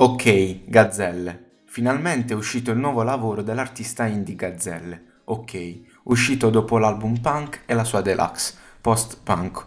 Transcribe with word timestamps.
Ok, 0.00 0.60
Gazzelle. 0.66 1.62
Finalmente 1.64 2.32
è 2.32 2.36
uscito 2.36 2.70
il 2.70 2.78
nuovo 2.78 3.02
lavoro 3.02 3.42
dell'artista 3.42 4.06
indie 4.06 4.36
Gazzelle. 4.36 5.22
Ok, 5.24 5.80
uscito 6.04 6.50
dopo 6.50 6.78
l'album 6.78 7.18
Punk 7.18 7.62
e 7.66 7.74
la 7.74 7.82
sua 7.82 8.00
deluxe, 8.00 8.54
post-punk. 8.80 9.66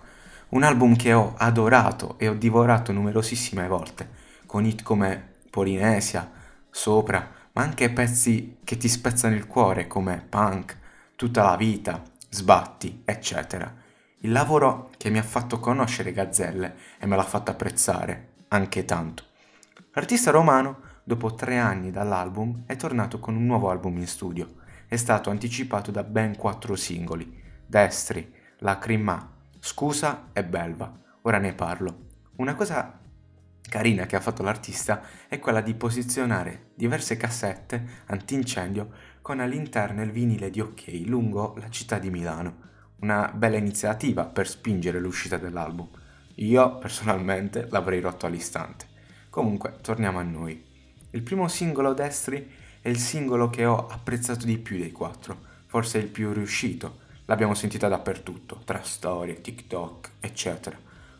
Un 0.51 0.63
album 0.63 0.95
che 0.95 1.11
ho 1.11 1.33
adorato 1.37 2.17
e 2.17 2.29
ho 2.29 2.33
divorato 2.33 2.93
numerosissime 2.93 3.67
volte, 3.67 4.09
con 4.45 4.63
hit 4.63 4.83
come 4.83 5.31
Polinesia, 5.49 6.31
Sopra, 6.69 7.29
ma 7.51 7.63
anche 7.63 7.89
pezzi 7.89 8.59
che 8.63 8.77
ti 8.77 8.87
spezzano 8.87 9.35
il 9.35 9.47
cuore 9.47 9.85
come 9.87 10.25
Punk, 10.29 10.77
Tutta 11.17 11.43
la 11.43 11.57
vita, 11.57 12.01
Sbatti, 12.29 13.01
eccetera. 13.03 13.69
Il 14.19 14.31
lavoro 14.31 14.91
che 14.95 15.09
mi 15.09 15.17
ha 15.17 15.23
fatto 15.23 15.59
conoscere 15.59 16.13
Gazzelle 16.13 16.75
e 16.99 17.05
me 17.05 17.17
l'ha 17.17 17.23
fatto 17.23 17.51
apprezzare 17.51 18.29
anche 18.47 18.85
tanto. 18.85 19.25
L'artista 19.93 20.31
romano, 20.31 20.79
dopo 21.03 21.35
tre 21.35 21.57
anni 21.57 21.91
dall'album, 21.91 22.63
è 22.65 22.77
tornato 22.77 23.19
con 23.19 23.35
un 23.35 23.45
nuovo 23.45 23.69
album 23.69 23.97
in 23.97 24.07
studio. 24.07 24.53
È 24.87 24.95
stato 24.95 25.29
anticipato 25.29 25.91
da 25.91 26.03
ben 26.03 26.37
quattro 26.37 26.77
singoli: 26.77 27.41
Destri, 27.65 28.33
Lacrima, 28.59 29.29
Scusa 29.59 30.29
e 30.31 30.45
Belva. 30.45 30.97
Ora 31.23 31.39
ne 31.39 31.53
parlo. 31.53 32.05
Una 32.37 32.55
cosa 32.55 32.99
carina 33.61 34.05
che 34.05 34.15
ha 34.15 34.21
fatto 34.21 34.43
l'artista 34.43 35.01
è 35.27 35.39
quella 35.39 35.59
di 35.59 35.73
posizionare 35.73 36.71
diverse 36.73 37.17
cassette 37.17 38.03
antincendio 38.05 38.91
con 39.21 39.41
all'interno 39.41 40.01
il 40.03 40.11
vinile 40.11 40.49
di 40.49 40.61
OK 40.61 41.03
lungo 41.05 41.53
la 41.57 41.69
città 41.69 41.99
di 41.99 42.09
Milano. 42.09 42.69
Una 43.01 43.29
bella 43.35 43.57
iniziativa 43.57 44.23
per 44.23 44.47
spingere 44.47 45.01
l'uscita 45.01 45.35
dell'album. 45.35 45.89
Io 46.35 46.77
personalmente 46.77 47.67
l'avrei 47.69 47.99
rotto 47.99 48.25
all'istante. 48.25 48.87
Comunque, 49.31 49.77
torniamo 49.79 50.19
a 50.19 50.23
noi. 50.23 50.61
Il 51.11 51.21
primo 51.21 51.47
singolo 51.47 51.93
Destri 51.93 52.51
è 52.81 52.89
il 52.89 52.99
singolo 52.99 53.49
che 53.49 53.63
ho 53.63 53.87
apprezzato 53.87 54.45
di 54.45 54.57
più 54.57 54.77
dei 54.77 54.91
quattro, 54.91 55.39
forse 55.67 55.99
il 55.99 56.07
più 56.07 56.33
riuscito. 56.33 56.99
L'abbiamo 57.27 57.53
sentita 57.53 57.87
dappertutto, 57.87 58.59
tra 58.65 58.83
storie, 58.83 59.39
TikTok, 59.39 60.09
eccetera. 60.19 60.77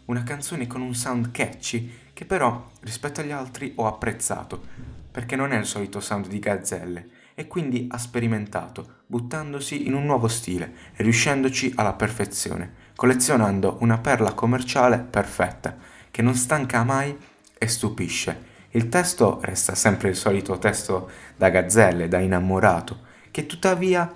Una 0.08 0.23
canzone 0.23 0.67
con 0.67 0.81
un 0.81 0.94
sound 0.94 1.31
catchy 1.31 1.89
che 2.11 2.25
però, 2.25 2.72
rispetto 2.81 3.22
agli 3.22 3.31
altri, 3.31 3.72
ho 3.77 3.88
apprezzato, 3.88 4.61
perché 5.09 5.38
non 5.38 5.53
è 5.53 5.57
il 5.57 5.66
solito 5.66 6.02
sound 6.02 6.28
di 6.28 6.39
Gazzelle, 6.39 7.09
e 7.33 7.47
quindi 7.47 7.88
ha 7.89 7.97
sperimentato, 7.97 9.03
buttandosi 9.05 9.88
in 9.88 9.94
un 9.94 10.03
nuovo 10.03 10.28
stile 10.28 10.73
e 10.97 11.03
riuscendoci 11.03 11.72
alla 11.78 11.94
perfezione, 11.94 12.73
collezionando 12.94 13.78
una 13.80 14.00
perla 14.00 14.33
commerciale 14.33 14.97
perfetta, 14.97 15.78
che 16.11 16.22
non 16.22 16.35
stanca 16.35 16.83
mai 16.83 17.17
e 17.61 17.67
stupisce. 17.67 18.49
Il 18.71 18.89
testo 18.89 19.37
resta 19.43 19.75
sempre 19.75 20.09
il 20.09 20.15
solito 20.15 20.57
testo 20.57 21.11
da 21.35 21.49
gazzelle, 21.49 22.07
da 22.07 22.17
innamorato, 22.17 23.01
che 23.29 23.45
tuttavia 23.45 24.11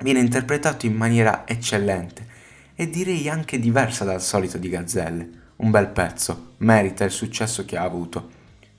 viene 0.00 0.18
interpretato 0.18 0.84
in 0.84 0.94
maniera 0.94 1.46
eccellente 1.46 2.26
e 2.74 2.90
direi 2.90 3.30
anche 3.30 3.58
diversa 3.58 4.04
dal 4.04 4.20
solito 4.20 4.58
di 4.58 4.68
Gazzelle. 4.68 5.28
Un 5.56 5.70
bel 5.70 5.88
pezzo, 5.88 6.54
merita 6.58 7.04
il 7.04 7.10
successo 7.10 7.64
che 7.64 7.78
ha 7.78 7.84
avuto. 7.84 8.28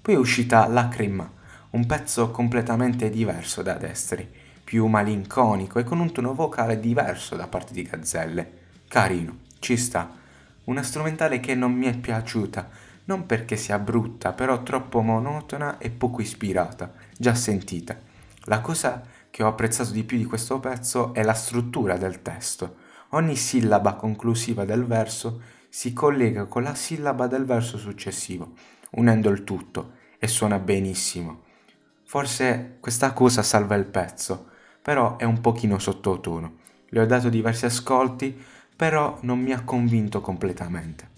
Poi 0.02 0.14
è 0.14 0.18
uscita 0.18 0.68
Lacrima, 0.68 1.28
un 1.72 1.88
pezzo 1.88 2.30
completamente 2.30 3.10
diverso 3.10 3.64
da 3.64 3.74
Destri, 3.74 4.30
più 4.64 4.86
malinconico 4.86 5.80
e 5.80 5.84
con 5.84 6.00
un 6.00 6.12
tono 6.12 6.36
vocale 6.36 6.80
diverso 6.80 7.36
da 7.36 7.48
parte 7.48 7.74
di 7.74 7.82
Gazzelle. 7.82 8.52
Carino, 8.88 9.40
ci 9.58 9.78
sta. 9.78 10.12
Una 10.66 10.84
strumentale 10.84 11.40
che 11.40 11.56
non 11.56 11.74
mi 11.74 11.88
è 11.88 11.98
piaciuta, 11.98 12.70
non 13.06 13.26
perché 13.26 13.56
sia 13.58 13.80
brutta, 13.80 14.34
però 14.34 14.64
troppo 14.64 15.02
monotona 15.02 15.78
e 15.78 15.90
poco 15.90 16.22
ispirata, 16.22 16.94
già 17.18 17.36
sentita. 17.36 17.98
La 18.46 18.62
cosa 18.62 19.02
che 19.30 19.44
ho 19.44 19.48
apprezzato 19.48 19.92
di 19.92 20.04
più 20.04 20.18
di 20.18 20.26
questo 20.26 20.60
pezzo 20.60 21.14
è 21.14 21.24
la 21.24 21.34
struttura 21.34 21.98
del 21.98 22.22
testo. 22.22 22.84
Ogni 23.10 23.36
sillaba 23.36 23.94
conclusiva 23.94 24.66
del 24.66 24.86
verso 24.86 25.42
si 25.70 25.94
collega 25.94 26.46
con 26.46 26.64
la 26.64 26.74
sillaba 26.74 27.28
del 27.28 27.46
verso 27.46 27.78
successivo, 27.78 28.54
unendo 28.92 29.30
il 29.30 29.44
tutto, 29.44 29.94
e 30.18 30.28
suona 30.28 30.58
benissimo. 30.58 31.44
Forse 32.06 32.78
questa 32.80 33.14
cosa 33.14 33.44
salva 33.44 33.76
il 33.76 33.86
pezzo, 33.86 34.48
però 34.82 35.18
è 35.18 35.24
un 35.26 35.42
pochino 35.42 35.80
sottotono. 35.80 36.58
Le 36.88 37.02
ho 37.02 37.06
dato 37.06 37.30
diversi 37.30 37.66
ascolti, 37.66 38.42
però 38.76 39.18
non 39.22 39.40
mi 39.40 39.52
ha 39.52 39.64
convinto 39.64 40.22
completamente. 40.22 41.15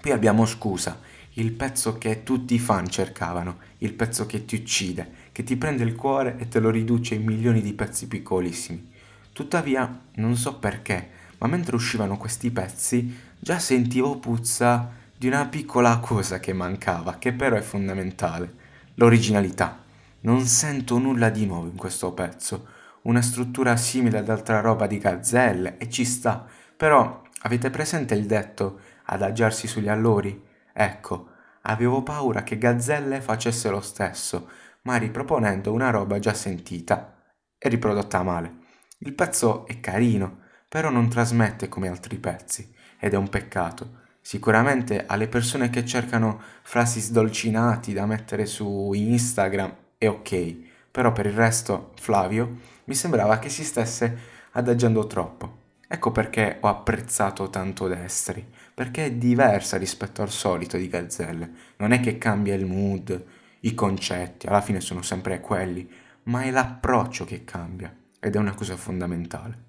Poi 0.00 0.12
abbiamo 0.12 0.46
Scusa, 0.46 1.00
il 1.34 1.52
pezzo 1.52 1.98
che 1.98 2.22
tutti 2.22 2.54
i 2.54 2.58
fan 2.58 2.88
cercavano, 2.88 3.58
il 3.78 3.94
pezzo 3.94 4.26
che 4.26 4.44
ti 4.44 4.56
uccide, 4.56 5.10
che 5.32 5.42
ti 5.42 5.56
prende 5.56 5.84
il 5.84 5.94
cuore 5.94 6.36
e 6.38 6.48
te 6.48 6.60
lo 6.60 6.70
riduce 6.70 7.14
in 7.14 7.24
milioni 7.24 7.60
di 7.60 7.72
pezzi 7.72 8.06
piccolissimi. 8.08 8.90
Tuttavia, 9.32 10.00
non 10.14 10.36
so 10.36 10.58
perché, 10.58 11.10
ma 11.38 11.46
mentre 11.46 11.76
uscivano 11.76 12.16
questi 12.16 12.50
pezzi, 12.50 13.16
già 13.38 13.58
sentivo 13.58 14.18
puzza 14.18 14.90
di 15.16 15.26
una 15.26 15.46
piccola 15.46 15.98
cosa 15.98 16.38
che 16.40 16.52
mancava, 16.52 17.18
che 17.18 17.32
però 17.32 17.56
è 17.56 17.60
fondamentale, 17.60 18.54
l'originalità. 18.94 19.82
Non 20.20 20.46
sento 20.46 20.98
nulla 20.98 21.30
di 21.30 21.46
nuovo 21.46 21.68
in 21.68 21.76
questo 21.76 22.12
pezzo, 22.12 22.66
una 23.02 23.22
struttura 23.22 23.76
simile 23.76 24.18
ad 24.18 24.28
altra 24.28 24.60
roba 24.60 24.86
di 24.86 24.98
gazzelle 24.98 25.78
e 25.78 25.88
ci 25.88 26.04
sta, 26.04 26.44
però 26.76 27.22
avete 27.42 27.70
presente 27.70 28.14
il 28.14 28.26
detto 28.26 28.80
adagiarsi 29.08 29.66
sugli 29.66 29.88
allori? 29.88 30.44
Ecco, 30.72 31.28
avevo 31.62 32.02
paura 32.02 32.42
che 32.42 32.58
Gazzelle 32.58 33.20
facesse 33.20 33.68
lo 33.70 33.80
stesso, 33.80 34.48
ma 34.82 34.96
riproponendo 34.96 35.72
una 35.72 35.90
roba 35.90 36.18
già 36.18 36.34
sentita 36.34 37.22
e 37.58 37.68
riprodotta 37.68 38.22
male. 38.22 38.56
Il 38.98 39.14
pezzo 39.14 39.66
è 39.66 39.80
carino, 39.80 40.40
però 40.68 40.90
non 40.90 41.08
trasmette 41.08 41.68
come 41.68 41.88
altri 41.88 42.18
pezzi, 42.18 42.72
ed 42.98 43.14
è 43.14 43.16
un 43.16 43.28
peccato. 43.28 44.06
Sicuramente 44.20 45.06
alle 45.06 45.28
persone 45.28 45.70
che 45.70 45.84
cercano 45.86 46.40
frasi 46.62 47.00
sdolcinati 47.00 47.92
da 47.92 48.04
mettere 48.04 48.44
su 48.44 48.92
Instagram 48.92 49.74
è 49.96 50.08
ok, 50.08 50.56
però 50.90 51.12
per 51.12 51.26
il 51.26 51.32
resto, 51.32 51.92
Flavio, 51.96 52.58
mi 52.84 52.94
sembrava 52.94 53.38
che 53.38 53.48
si 53.48 53.64
stesse 53.64 54.18
adagiando 54.52 55.06
troppo. 55.06 55.57
Ecco 55.90 56.12
perché 56.12 56.58
ho 56.60 56.68
apprezzato 56.68 57.48
tanto 57.48 57.88
Destri, 57.88 58.46
perché 58.74 59.06
è 59.06 59.12
diversa 59.12 59.78
rispetto 59.78 60.20
al 60.20 60.28
solito 60.28 60.76
di 60.76 60.86
Gazzelle. 60.86 61.50
Non 61.78 61.92
è 61.92 62.00
che 62.00 62.18
cambia 62.18 62.54
il 62.54 62.66
mood, 62.66 63.24
i 63.60 63.72
concetti, 63.72 64.46
alla 64.46 64.60
fine 64.60 64.82
sono 64.82 65.00
sempre 65.00 65.40
quelli, 65.40 65.90
ma 66.24 66.42
è 66.42 66.50
l'approccio 66.50 67.24
che 67.24 67.42
cambia 67.44 67.90
ed 68.20 68.36
è 68.36 68.38
una 68.38 68.52
cosa 68.52 68.76
fondamentale. 68.76 69.64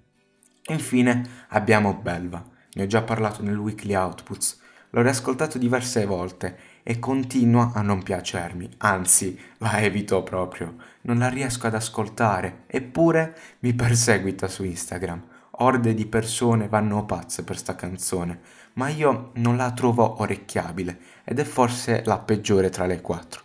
Infine 0.66 1.46
abbiamo 1.48 1.94
Belva, 1.94 2.46
ne 2.74 2.82
ho 2.82 2.86
già 2.86 3.00
parlato 3.00 3.42
nel 3.42 3.56
Weekly 3.56 3.94
Outputs, 3.94 4.60
l'ho 4.90 5.00
riascoltato 5.00 5.56
diverse 5.56 6.04
volte 6.04 6.58
e 6.82 6.98
continua 6.98 7.72
a 7.74 7.80
non 7.80 8.02
piacermi, 8.02 8.68
anzi 8.78 9.40
la 9.56 9.80
evito 9.80 10.22
proprio, 10.22 10.76
non 11.02 11.16
la 11.16 11.28
riesco 11.28 11.66
ad 11.66 11.74
ascoltare, 11.74 12.64
eppure 12.66 13.34
mi 13.60 13.72
perseguita 13.72 14.48
su 14.48 14.64
Instagram 14.64 15.29
orde 15.60 15.94
di 15.94 16.06
persone 16.06 16.68
vanno 16.68 17.04
pazze 17.06 17.44
per 17.44 17.56
sta 17.56 17.74
canzone, 17.74 18.40
ma 18.74 18.88
io 18.88 19.30
non 19.34 19.56
la 19.56 19.72
trovo 19.72 20.20
orecchiabile 20.20 20.98
ed 21.24 21.38
è 21.38 21.44
forse 21.44 22.02
la 22.04 22.18
peggiore 22.18 22.70
tra 22.70 22.86
le 22.86 23.00
quattro. 23.00 23.42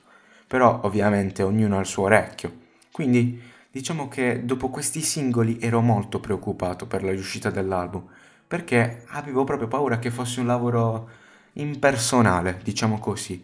Però 0.47 0.81
ovviamente 0.83 1.43
ognuno 1.43 1.77
ha 1.77 1.81
il 1.81 1.85
suo 1.85 2.03
orecchio. 2.03 2.63
Quindi 2.91 3.41
diciamo 3.71 4.07
che 4.07 4.45
dopo 4.45 4.69
questi 4.69 5.01
singoli 5.01 5.59
ero 5.59 5.81
molto 5.81 6.19
preoccupato 6.19 6.85
per 6.87 7.03
la 7.03 7.11
riuscita 7.11 7.49
dell'album, 7.49 8.03
perché 8.47 9.03
avevo 9.09 9.43
proprio 9.43 9.67
paura 9.67 9.99
che 9.99 10.11
fosse 10.11 10.39
un 10.39 10.47
lavoro 10.47 11.09
impersonale, 11.53 12.59
diciamo 12.63 12.99
così, 12.99 13.43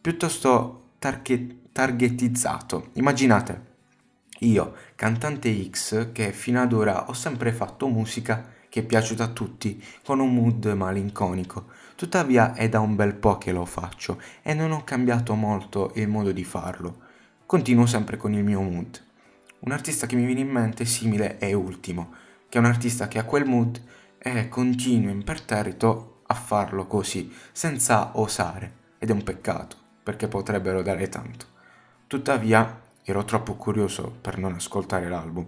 piuttosto 0.00 0.92
target- 0.98 1.70
targetizzato. 1.72 2.90
Immaginate, 2.94 3.68
io, 4.40 4.74
cantante 4.94 5.68
X, 5.68 6.12
che 6.12 6.32
fino 6.32 6.60
ad 6.60 6.72
ora 6.72 7.08
ho 7.08 7.12
sempre 7.12 7.52
fatto 7.52 7.88
musica 7.88 8.58
che 8.70 8.80
è 8.80 8.84
piaciuta 8.84 9.24
a 9.24 9.28
tutti, 9.28 9.82
con 10.04 10.20
un 10.20 10.32
mood 10.32 10.64
malinconico. 10.66 11.66
Tuttavia 11.96 12.54
è 12.54 12.68
da 12.68 12.80
un 12.80 12.94
bel 12.96 13.14
po' 13.14 13.36
che 13.36 13.52
lo 13.52 13.66
faccio 13.66 14.20
e 14.42 14.54
non 14.54 14.70
ho 14.70 14.84
cambiato 14.84 15.34
molto 15.34 15.92
il 15.96 16.08
modo 16.08 16.32
di 16.32 16.44
farlo. 16.44 17.00
Continuo 17.44 17.84
sempre 17.84 18.16
con 18.16 18.32
il 18.32 18.44
mio 18.44 18.62
mood. 18.62 19.02
Un 19.58 19.72
artista 19.72 20.06
che 20.06 20.16
mi 20.16 20.24
viene 20.24 20.40
in 20.40 20.48
mente 20.48 20.86
simile 20.86 21.36
è 21.36 21.52
Ultimo, 21.52 22.14
che 22.48 22.56
è 22.56 22.60
un 22.60 22.66
artista 22.66 23.08
che 23.08 23.18
ha 23.18 23.24
quel 23.24 23.44
mood 23.44 23.82
e 24.16 24.48
continua 24.48 25.10
imperterrito 25.10 26.22
a 26.28 26.34
farlo 26.34 26.86
così, 26.86 27.30
senza 27.52 28.18
osare, 28.18 28.72
ed 28.98 29.10
è 29.10 29.12
un 29.12 29.22
peccato, 29.22 29.76
perché 30.02 30.28
potrebbero 30.28 30.80
dare 30.80 31.08
tanto. 31.08 31.46
Tuttavia 32.06 32.79
Ero 33.02 33.24
troppo 33.24 33.54
curioso 33.54 34.14
per 34.20 34.36
non 34.36 34.54
ascoltare 34.54 35.08
l'album. 35.08 35.46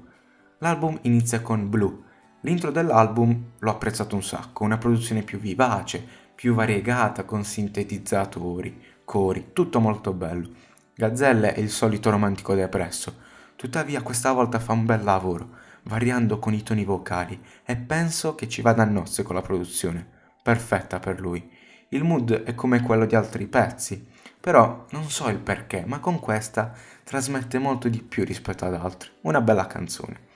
L'album 0.58 0.98
inizia 1.02 1.42
con 1.42 1.68
Blue. 1.68 1.98
L'intro 2.40 2.70
dell'album 2.70 3.50
l'ho 3.58 3.70
apprezzato 3.70 4.16
un 4.16 4.22
sacco, 4.22 4.64
una 4.64 4.78
produzione 4.78 5.22
più 5.22 5.38
vivace, 5.38 6.04
più 6.34 6.54
variegata 6.54 7.24
con 7.24 7.44
sintetizzatori, 7.44 8.82
cori, 9.04 9.50
tutto 9.52 9.80
molto 9.80 10.12
bello. 10.12 10.48
Gazzelle 10.94 11.54
è 11.54 11.60
il 11.60 11.70
solito 11.70 12.10
romantico 12.10 12.54
depresso, 12.54 13.16
tuttavia 13.54 14.02
questa 14.02 14.32
volta 14.32 14.58
fa 14.58 14.72
un 14.72 14.84
bel 14.84 15.04
lavoro, 15.04 15.50
variando 15.84 16.38
con 16.38 16.54
i 16.54 16.62
toni 16.62 16.84
vocali 16.84 17.40
e 17.64 17.76
penso 17.76 18.34
che 18.34 18.48
ci 18.48 18.62
vada 18.62 18.82
a 18.82 18.86
nozze 18.86 19.22
con 19.22 19.34
la 19.34 19.42
produzione. 19.42 20.06
Perfetta 20.42 20.98
per 20.98 21.20
lui. 21.20 21.48
Il 21.90 22.04
mood 22.04 22.44
è 22.44 22.54
come 22.54 22.82
quello 22.82 23.04
di 23.04 23.14
altri 23.14 23.46
pezzi, 23.46 24.06
però 24.40 24.86
non 24.90 25.08
so 25.10 25.28
il 25.28 25.38
perché, 25.38 25.84
ma 25.86 26.00
con 26.00 26.18
questa 26.18 26.74
trasmette 27.04 27.58
molto 27.58 27.88
di 27.88 28.02
più 28.02 28.24
rispetto 28.24 28.64
ad 28.64 28.74
altri. 28.74 29.10
Una 29.22 29.40
bella 29.40 29.66
canzone. 29.66 30.30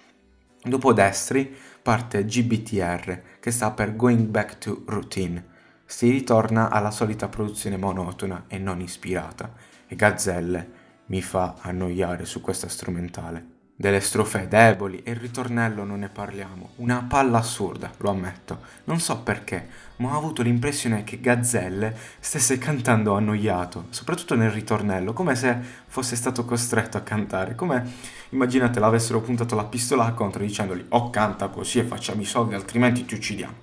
Dopo 0.62 0.92
Destri 0.92 1.54
parte 1.82 2.24
GBTR, 2.24 3.38
che 3.38 3.50
sta 3.50 3.70
per 3.70 3.94
Going 3.94 4.26
Back 4.26 4.58
to 4.58 4.82
Routine. 4.86 5.54
Si 5.84 6.10
ritorna 6.10 6.68
alla 6.68 6.90
solita 6.90 7.28
produzione 7.28 7.76
monotona 7.76 8.44
e 8.48 8.58
non 8.58 8.80
ispirata, 8.80 9.52
e 9.86 9.94
Gazzelle 9.94 10.70
mi 11.06 11.22
fa 11.22 11.54
annoiare 11.60 12.24
su 12.24 12.40
questa 12.40 12.69
strumentale. 12.69 13.56
Delle 13.78 14.00
strofe 14.00 14.49
deboli 14.49 15.02
e 15.02 15.11
il 15.11 15.19
ritornello 15.19 15.84
non 15.84 15.99
ne 15.99 16.08
parliamo. 16.08 16.70
Una 16.76 17.05
palla 17.06 17.37
assurda, 17.37 17.90
lo 17.99 18.08
ammetto. 18.08 18.61
Non 18.84 19.00
so 19.00 19.19
perché, 19.20 19.69
ma 19.96 20.14
ho 20.14 20.17
avuto 20.17 20.40
l'impressione 20.40 21.05
che 21.05 21.20
Gazzelle 21.20 21.94
stesse 22.19 22.56
cantando 22.56 23.14
annoiato, 23.14 23.88
soprattutto 23.90 24.34
nel 24.34 24.50
ritornello, 24.50 25.12
come 25.12 25.34
se 25.34 25.58
fosse 25.88 26.17
stato 26.17 26.46
costretto 26.46 26.96
a 26.96 27.02
cantare, 27.02 27.55
come 27.55 27.93
immaginate 28.31 28.81
l'avessero 28.81 29.20
puntato 29.20 29.55
la 29.55 29.64
pistola 29.64 30.11
contro 30.12 30.43
dicendogli 30.43 30.87
"Oh, 30.88 31.11
canta 31.11 31.49
così 31.49 31.79
e 31.79 31.84
facciamo 31.84 32.22
i 32.22 32.25
soldi, 32.25 32.55
altrimenti 32.55 33.05
ti 33.05 33.12
uccidiamo". 33.12 33.55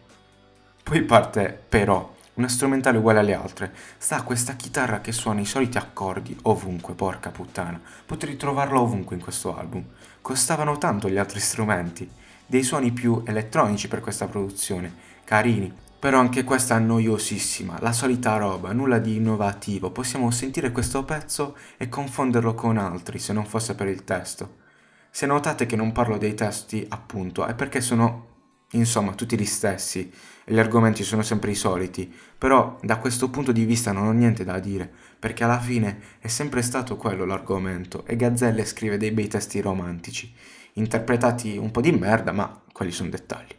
Poi 0.83 1.01
parte 1.01 1.59
però 1.68 2.12
una 2.35 2.47
strumentale 2.47 2.97
uguale 2.97 3.19
alle 3.19 3.33
altre. 3.33 3.74
Sta 3.97 4.24
questa 4.24 4.53
chitarra 4.53 5.01
che 5.01 5.12
suona 5.12 5.41
i 5.41 5.45
soliti 5.45 5.77
accordi 5.77 6.35
ovunque, 6.44 6.94
porca 6.94 7.30
puttana. 7.30 7.80
Potrei 8.06 8.38
trovarla 8.38 8.80
ovunque 8.80 9.15
in 9.15 9.21
questo 9.21 9.56
album. 9.56 9.83
Costavano 10.21 10.77
tanto 10.77 11.09
gli 11.09 11.18
altri 11.18 11.39
strumenti. 11.39 12.09
Dei 12.45 12.63
suoni 12.63 12.91
più 12.91 13.21
elettronici 13.25 13.88
per 13.88 14.01
questa 14.01 14.27
produzione, 14.27 14.94
carini. 15.24 15.71
Però 16.00 16.19
anche 16.19 16.44
questa 16.44 16.77
noiosissima, 16.80 17.77
la 17.80 17.94
solita 17.94 18.35
roba, 18.35 18.74
nulla 18.74 19.00
di 19.00 19.15
innovativo. 19.15 19.91
Possiamo 19.91 20.31
sentire 20.31 20.71
questo 20.71 21.06
pezzo 21.06 21.56
e 21.77 21.88
confonderlo 21.88 22.53
con 22.56 22.77
altri 22.77 23.19
se 23.19 23.31
non 23.31 23.45
fosse 23.45 23.74
per 23.75 23.88
il 23.88 24.03
testo. 24.03 24.62
Se 25.09 25.25
notate 25.25 25.65
che 25.65 25.75
non 25.77 25.91
parlo 25.94 26.18
dei 26.18 26.33
testi, 26.33 26.85
appunto, 26.89 27.45
è 27.45 27.53
perché 27.53 27.80
sono 27.80 28.31
insomma 28.73 29.13
tutti 29.13 29.37
gli 29.37 29.45
stessi 29.45 30.11
e 30.45 30.53
gli 30.53 30.59
argomenti 30.59 31.03
sono 31.03 31.21
sempre 31.21 31.51
i 31.51 31.55
soliti, 31.55 32.11
però 32.37 32.77
da 32.81 32.97
questo 32.97 33.29
punto 33.29 33.51
di 33.51 33.65
vista 33.65 33.91
non 33.91 34.07
ho 34.07 34.11
niente 34.11 34.43
da 34.43 34.59
dire, 34.59 34.91
perché 35.17 35.43
alla 35.43 35.59
fine 35.59 35.99
è 36.19 36.27
sempre 36.27 36.61
stato 36.61 36.97
quello 36.97 37.25
l'argomento 37.25 38.05
e 38.05 38.15
Gazzelle 38.15 38.65
scrive 38.65 38.97
dei 38.97 39.11
bei 39.11 39.27
testi 39.27 39.61
romantici, 39.61 40.33
interpretati 40.73 41.57
un 41.57 41.71
po' 41.71 41.81
di 41.81 41.91
merda, 41.91 42.31
ma 42.31 42.61
quelli 42.71 42.91
sono 42.91 43.09
dettagli. 43.09 43.55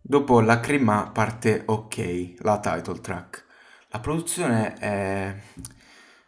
Dopo 0.00 0.40
la 0.40 0.60
crema 0.60 1.10
parte 1.12 1.62
Ok, 1.66 2.34
la 2.38 2.58
title 2.58 3.00
track. 3.00 3.44
La 3.88 4.00
produzione 4.00 4.74
è... 4.74 5.34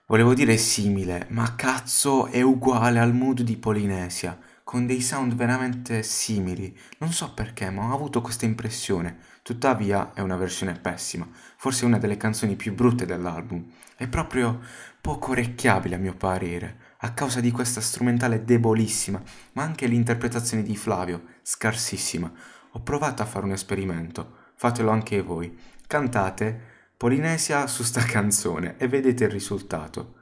volevo 0.06 0.34
dire 0.34 0.56
simile, 0.56 1.26
ma 1.30 1.54
cazzo 1.56 2.26
è 2.26 2.40
uguale 2.40 2.98
al 2.98 3.14
mood 3.14 3.42
di 3.42 3.56
Polinesia 3.56 4.38
con 4.74 4.86
dei 4.86 5.02
sound 5.02 5.34
veramente 5.34 6.02
simili. 6.02 6.76
Non 6.98 7.12
so 7.12 7.32
perché, 7.32 7.70
ma 7.70 7.84
ho 7.84 7.94
avuto 7.94 8.20
questa 8.20 8.44
impressione. 8.44 9.18
Tuttavia 9.42 10.12
è 10.14 10.20
una 10.20 10.34
versione 10.34 10.72
pessima, 10.72 11.28
forse 11.30 11.84
una 11.84 11.96
delle 11.96 12.16
canzoni 12.16 12.56
più 12.56 12.74
brutte 12.74 13.06
dell'album. 13.06 13.70
È 13.94 14.08
proprio 14.08 14.60
poco 15.00 15.30
orecchiabile 15.30 15.94
a 15.94 15.98
mio 15.98 16.16
parere, 16.16 16.78
a 16.98 17.12
causa 17.12 17.38
di 17.38 17.52
questa 17.52 17.80
strumentale 17.80 18.42
debolissima, 18.42 19.22
ma 19.52 19.62
anche 19.62 19.86
l'interpretazione 19.86 20.64
di 20.64 20.74
Flavio, 20.74 21.22
scarsissima. 21.42 22.32
Ho 22.72 22.80
provato 22.80 23.22
a 23.22 23.26
fare 23.26 23.44
un 23.44 23.52
esperimento, 23.52 24.38
fatelo 24.56 24.90
anche 24.90 25.22
voi. 25.22 25.56
Cantate 25.86 26.72
Polinesia 26.96 27.68
su 27.68 27.84
sta 27.84 28.02
canzone 28.10 28.74
e 28.78 28.88
vedete 28.88 29.22
il 29.22 29.30
risultato. 29.30 30.14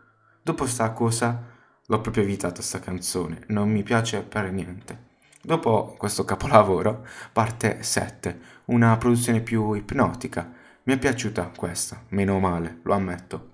Dopo 0.43 0.67
sta 0.67 0.91
cosa 0.91 1.52
L'ho 1.87 2.01
proprio 2.01 2.23
evitata 2.23 2.63
sta 2.63 2.79
canzone, 2.79 3.43
non 3.49 3.69
mi 3.69 3.83
piace 3.83 4.23
per 4.23 4.53
niente. 4.53 5.11
Dopo 5.43 5.97
questo 5.99 6.25
capolavoro 6.25 7.05
parte 7.33 7.83
7, 7.83 8.41
una 8.67 8.97
produzione 8.97 9.41
più 9.41 9.73
ipnotica. 9.73 10.53
Mi 10.85 10.95
è 10.95 10.99
piaciuta 10.99 11.51
questa, 11.57 12.05
meno 12.11 12.39
male, 12.39 12.79
lo 12.85 12.95
ammetto. 12.95 13.51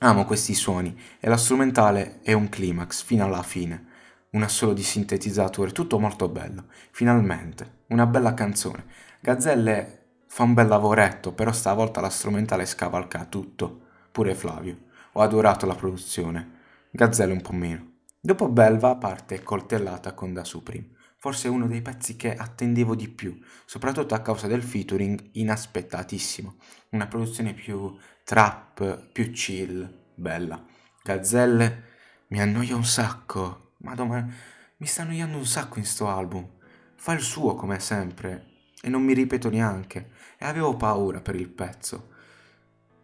Amo 0.00 0.24
questi 0.24 0.52
suoni 0.54 1.00
e 1.20 1.28
la 1.28 1.36
strumentale 1.36 2.18
è 2.22 2.32
un 2.32 2.48
climax 2.48 3.04
fino 3.04 3.24
alla 3.24 3.44
fine. 3.44 3.86
Un 4.30 4.42
assolo 4.42 4.72
di 4.72 4.82
sintetizzatore, 4.82 5.70
tutto 5.70 6.00
molto 6.00 6.28
bello. 6.28 6.64
Finalmente, 6.90 7.82
una 7.88 8.06
bella 8.06 8.34
canzone. 8.34 8.84
Gazzelle 9.20 10.06
fa 10.26 10.42
un 10.42 10.54
bel 10.54 10.66
lavoretto, 10.66 11.32
però 11.32 11.52
stavolta 11.52 12.00
la 12.00 12.10
strumentale 12.10 12.66
scavalca 12.66 13.24
tutto. 13.26 13.82
Pure 14.10 14.34
Flavio. 14.34 14.76
Ho 15.12 15.20
adorato 15.20 15.66
la 15.66 15.76
produzione. 15.76 16.62
Gazzelle 16.96 17.32
un 17.32 17.40
po' 17.40 17.52
meno. 17.52 17.94
Dopo 18.20 18.48
Belva 18.48 18.94
parte 18.94 19.42
Coltellata 19.42 20.14
con 20.14 20.32
Da 20.32 20.44
Supreme, 20.44 20.90
forse 21.18 21.48
uno 21.48 21.66
dei 21.66 21.82
pezzi 21.82 22.14
che 22.14 22.36
attendevo 22.36 22.94
di 22.94 23.08
più, 23.08 23.36
soprattutto 23.66 24.14
a 24.14 24.20
causa 24.20 24.46
del 24.46 24.62
featuring 24.62 25.30
inaspettatissimo. 25.32 26.54
Una 26.90 27.08
produzione 27.08 27.52
più 27.52 27.92
trap, 28.22 29.08
più 29.10 29.32
chill, 29.32 29.92
bella. 30.14 30.64
Gazzelle 31.02 31.82
mi 32.28 32.40
annoia 32.40 32.76
un 32.76 32.84
sacco, 32.84 33.72
madonna, 33.78 34.24
mi 34.76 34.86
sta 34.86 35.02
annoiando 35.02 35.36
un 35.36 35.46
sacco 35.46 35.80
in 35.80 35.86
sto 35.86 36.06
album. 36.06 36.48
Fa 36.94 37.12
il 37.12 37.22
suo 37.22 37.56
come 37.56 37.80
sempre 37.80 38.52
e 38.80 38.88
non 38.88 39.02
mi 39.02 39.14
ripeto 39.14 39.50
neanche 39.50 40.10
e 40.38 40.44
avevo 40.44 40.76
paura 40.76 41.20
per 41.20 41.34
il 41.34 41.48
pezzo 41.48 42.10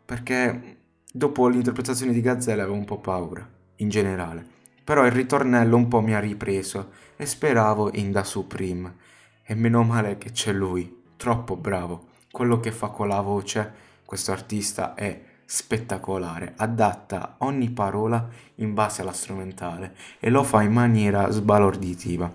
perché 0.05 0.77
dopo 1.13 1.49
l'interpretazione 1.49 2.13
di 2.13 2.21
Gazzelle 2.21 2.63
avevo 2.63 2.77
un 2.77 2.85
po' 2.85 3.01
paura 3.01 3.59
in 3.81 3.89
generale. 3.89 4.59
Però 4.83 5.05
il 5.05 5.13
ritornello 5.13 5.77
un 5.77 5.89
po' 5.89 6.01
mi 6.01 6.15
ha 6.15 6.21
ripreso 6.21 6.91
e 7.17 7.27
speravo 7.27 7.91
in 7.95 8.11
Da 8.13 8.25
Supreme. 8.25 8.97
E 9.45 9.55
meno 9.55 9.83
male 9.83 10.17
che 10.17 10.31
c'è 10.31 10.53
lui, 10.53 11.03
troppo 11.17 11.57
bravo. 11.57 12.09
Quello 12.31 12.61
che 12.61 12.73
fa 12.73 12.89
con 12.89 13.09
la 13.09 13.21
voce, 13.21 13.73
questo 14.05 14.33
artista 14.33 14.95
è 14.95 15.29
spettacolare, 15.45 16.55
adatta 16.57 17.35
ogni 17.39 17.71
parola 17.71 18.29
in 18.57 18.73
base 18.73 19.03
alla 19.03 19.13
strumentale 19.13 19.97
e 20.21 20.31
lo 20.31 20.45
fa 20.45 20.63
in 20.63 20.73
maniera 20.73 21.29
sbalorditiva. 21.31 22.33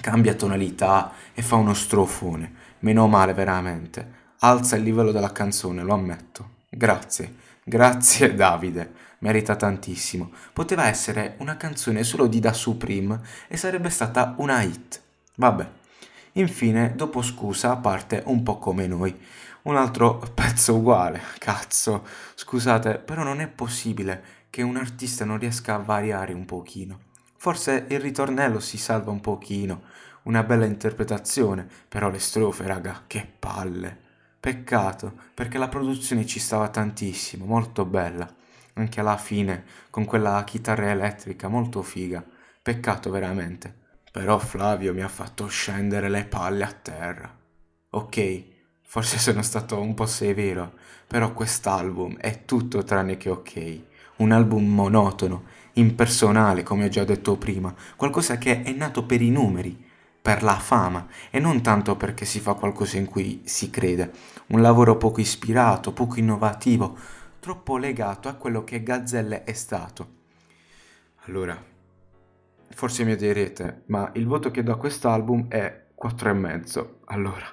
Cambia 0.00 0.34
tonalità 0.34 1.12
e 1.34 1.42
fa 1.42 1.56
uno 1.56 1.74
strofone, 1.74 2.52
meno 2.80 3.06
male 3.08 3.34
veramente. 3.34 4.18
Alza 4.38 4.76
il 4.76 4.82
livello 4.82 5.12
della 5.12 5.32
canzone, 5.32 5.82
lo 5.82 5.92
ammetto. 5.92 6.48
Grazie, 6.70 7.34
grazie 7.62 8.34
Davide 8.34 9.08
merita 9.20 9.56
tantissimo. 9.56 10.30
Poteva 10.52 10.86
essere 10.86 11.34
una 11.38 11.56
canzone 11.56 12.04
solo 12.04 12.26
di 12.26 12.40
Da 12.40 12.52
Supreme 12.52 13.20
e 13.48 13.56
sarebbe 13.56 13.90
stata 13.90 14.34
una 14.38 14.62
hit. 14.62 15.00
Vabbè. 15.36 15.68
Infine, 16.32 16.94
dopo 16.94 17.22
Scusa, 17.22 17.76
parte 17.76 18.22
un 18.26 18.42
po' 18.42 18.58
come 18.58 18.86
noi. 18.86 19.18
Un 19.62 19.76
altro 19.76 20.18
pezzo 20.34 20.76
uguale. 20.76 21.20
Cazzo. 21.38 22.06
Scusate, 22.34 22.98
però 22.98 23.22
non 23.22 23.40
è 23.40 23.48
possibile 23.48 24.38
che 24.50 24.62
un 24.62 24.76
artista 24.76 25.24
non 25.24 25.38
riesca 25.38 25.74
a 25.74 25.78
variare 25.78 26.32
un 26.32 26.44
pochino. 26.44 27.08
Forse 27.36 27.86
il 27.88 28.00
ritornello 28.00 28.60
si 28.60 28.76
salva 28.76 29.10
un 29.10 29.20
pochino, 29.20 29.82
una 30.24 30.42
bella 30.42 30.66
interpretazione, 30.66 31.66
però 31.88 32.10
le 32.10 32.18
strofe, 32.18 32.66
raga, 32.66 33.04
che 33.06 33.26
palle. 33.38 34.08
Peccato, 34.40 35.12
perché 35.34 35.56
la 35.56 35.68
produzione 35.68 36.26
ci 36.26 36.38
stava 36.38 36.68
tantissimo, 36.68 37.44
molto 37.44 37.84
bella 37.84 38.38
anche 38.74 39.00
alla 39.00 39.16
fine, 39.16 39.64
con 39.90 40.04
quella 40.04 40.42
chitarra 40.44 40.90
elettrica 40.90 41.48
molto 41.48 41.82
figa. 41.82 42.24
Peccato 42.62 43.10
veramente. 43.10 43.74
Però 44.12 44.38
Flavio 44.38 44.92
mi 44.92 45.02
ha 45.02 45.08
fatto 45.08 45.46
scendere 45.46 46.08
le 46.08 46.24
palle 46.24 46.64
a 46.64 46.72
terra. 46.72 47.38
Ok, 47.90 48.44
forse 48.82 49.18
sono 49.18 49.42
stato 49.42 49.80
un 49.80 49.94
po' 49.94 50.06
severo, 50.06 50.74
però 51.06 51.32
quest'album 51.32 52.16
è 52.16 52.44
tutto 52.44 52.82
tranne 52.82 53.16
che 53.16 53.30
ok. 53.30 53.80
Un 54.16 54.32
album 54.32 54.66
monotono, 54.66 55.44
impersonale, 55.74 56.62
come 56.62 56.86
ho 56.86 56.88
già 56.88 57.04
detto 57.04 57.36
prima, 57.36 57.74
qualcosa 57.96 58.36
che 58.36 58.62
è 58.62 58.72
nato 58.72 59.04
per 59.04 59.22
i 59.22 59.30
numeri, 59.30 59.88
per 60.20 60.42
la 60.42 60.58
fama 60.58 61.06
e 61.30 61.38
non 61.38 61.62
tanto 61.62 61.96
perché 61.96 62.24
si 62.24 62.40
fa 62.40 62.54
qualcosa 62.54 62.98
in 62.98 63.06
cui 63.06 63.42
si 63.44 63.70
crede. 63.70 64.10
Un 64.48 64.60
lavoro 64.60 64.96
poco 64.96 65.20
ispirato, 65.20 65.92
poco 65.92 66.18
innovativo, 66.18 66.98
troppo 67.40 67.78
legato 67.78 68.28
a 68.28 68.34
quello 68.34 68.62
che 68.62 68.82
Gazzelle 68.82 69.44
è 69.44 69.52
stato. 69.54 70.18
Allora, 71.24 71.60
forse 72.68 73.04
mi 73.04 73.16
direte, 73.16 73.82
ma 73.86 74.10
il 74.14 74.26
voto 74.26 74.50
che 74.50 74.62
do 74.62 74.72
a 74.72 74.76
quest'album 74.76 75.48
è 75.48 75.86
4,5. 76.00 76.86
Allora, 77.06 77.46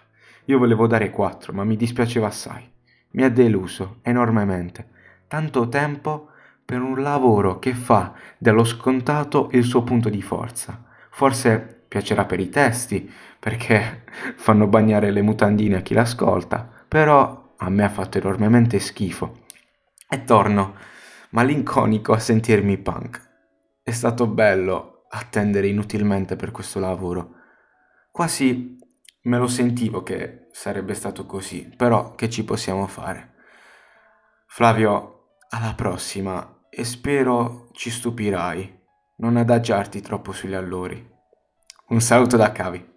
io 0.45 0.57
volevo 0.57 0.87
dare 0.87 1.09
4, 1.09 1.53
ma 1.53 1.63
mi 1.63 1.75
dispiaceva 1.75 2.27
assai. 2.27 2.69
Mi 3.11 3.23
ha 3.23 3.29
deluso 3.29 3.99
enormemente. 4.01 4.89
Tanto 5.27 5.67
tempo 5.69 6.29
per 6.63 6.81
un 6.81 7.01
lavoro 7.01 7.59
che 7.59 7.73
fa 7.73 8.13
dello 8.37 8.65
scontato 8.65 9.49
il 9.53 9.63
suo 9.63 9.83
punto 9.83 10.09
di 10.09 10.21
forza. 10.21 10.83
Forse 11.09 11.83
piacerà 11.87 12.25
per 12.25 12.41
i 12.41 12.49
testi, 12.49 13.09
perché 13.39 14.03
fanno 14.35 14.67
bagnare 14.67 15.11
le 15.11 15.21
mutandine 15.21 15.77
a 15.77 15.81
chi 15.81 15.93
l'ascolta, 15.93 16.69
però 16.87 17.53
a 17.55 17.69
me 17.69 17.83
ha 17.83 17.89
fatto 17.89 18.17
enormemente 18.17 18.79
schifo. 18.79 19.45
E 20.09 20.23
torno, 20.23 20.75
malinconico, 21.31 22.13
a 22.13 22.19
sentirmi 22.19 22.77
punk. 22.77 23.21
È 23.83 23.91
stato 23.91 24.25
bello 24.25 25.05
attendere 25.09 25.67
inutilmente 25.67 26.37
per 26.37 26.51
questo 26.51 26.79
lavoro. 26.79 27.35
Quasi 28.09 28.77
me 29.23 29.37
lo 29.37 29.47
sentivo 29.47 30.03
che 30.03 30.47
sarebbe 30.51 30.93
stato 30.93 31.25
così, 31.25 31.73
però 31.75 32.15
che 32.15 32.29
ci 32.29 32.45
possiamo 32.45 32.87
fare? 32.87 33.33
Flavio, 34.45 35.35
alla 35.49 35.73
prossima 35.75 36.65
e 36.69 36.85
spero 36.85 37.67
ci 37.73 37.89
stupirai. 37.89 38.75
Non 39.17 39.35
adagiarti 39.35 39.99
troppo 39.99 40.31
sugli 40.31 40.53
allori. 40.53 41.05
Un 41.89 41.99
saluto 41.99 42.37
da 42.37 42.53
Cavi. 42.53 42.95